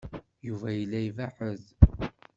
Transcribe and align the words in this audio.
Yuba 0.47 0.69
yella 0.77 0.99
ibeɛɛed. 1.07 1.63